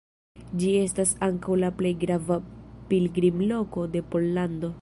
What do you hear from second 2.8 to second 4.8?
pilgrimloko de Pollando.